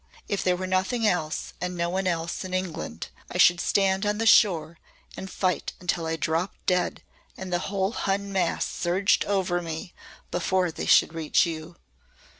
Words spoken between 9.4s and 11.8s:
me before they should reach you."